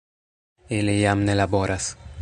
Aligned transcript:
Ili 0.79 0.95
jam 1.01 1.23
ne 1.29 1.37
laboras. 1.41 1.93